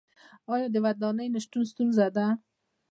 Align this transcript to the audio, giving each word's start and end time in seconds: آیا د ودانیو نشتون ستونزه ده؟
آیا 0.53 0.67
د 0.73 0.77
ودانیو 0.85 1.33
نشتون 1.35 1.63
ستونزه 1.71 2.07
ده؟ 2.15 2.25